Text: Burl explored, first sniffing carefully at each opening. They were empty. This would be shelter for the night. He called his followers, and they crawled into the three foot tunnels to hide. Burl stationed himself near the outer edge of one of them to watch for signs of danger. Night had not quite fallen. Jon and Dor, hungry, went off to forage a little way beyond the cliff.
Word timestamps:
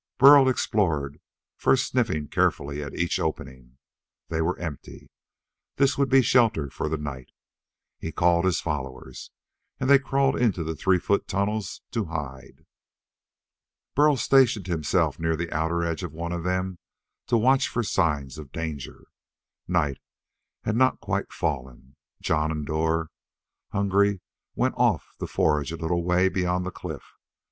Burl 0.17 0.49
explored, 0.49 1.19
first 1.57 1.89
sniffing 1.91 2.27
carefully 2.27 2.81
at 2.81 2.95
each 2.97 3.19
opening. 3.19 3.77
They 4.29 4.41
were 4.41 4.57
empty. 4.57 5.11
This 5.75 5.95
would 5.95 6.09
be 6.09 6.23
shelter 6.23 6.71
for 6.71 6.89
the 6.89 6.97
night. 6.97 7.29
He 7.99 8.11
called 8.11 8.45
his 8.45 8.59
followers, 8.59 9.29
and 9.79 9.87
they 9.87 9.99
crawled 9.99 10.35
into 10.35 10.63
the 10.63 10.75
three 10.75 10.97
foot 10.97 11.27
tunnels 11.27 11.83
to 11.91 12.05
hide. 12.05 12.65
Burl 13.93 14.17
stationed 14.17 14.65
himself 14.65 15.19
near 15.19 15.35
the 15.35 15.51
outer 15.55 15.83
edge 15.83 16.01
of 16.01 16.13
one 16.13 16.31
of 16.31 16.43
them 16.43 16.79
to 17.27 17.37
watch 17.37 17.67
for 17.67 17.83
signs 17.83 18.39
of 18.39 18.51
danger. 18.51 19.05
Night 19.67 19.99
had 20.63 20.75
not 20.75 20.99
quite 20.99 21.31
fallen. 21.31 21.95
Jon 22.23 22.49
and 22.49 22.65
Dor, 22.65 23.11
hungry, 23.69 24.21
went 24.55 24.73
off 24.79 25.13
to 25.19 25.27
forage 25.27 25.71
a 25.71 25.77
little 25.77 26.03
way 26.03 26.27
beyond 26.27 26.65
the 26.65 26.71
cliff. 26.71 27.03